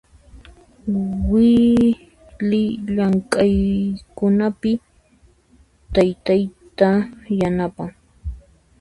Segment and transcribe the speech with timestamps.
[1.31, 2.59] Wily
[2.95, 4.71] llamk'aykunapi
[5.93, 6.89] taytayta
[7.39, 7.89] yanapan.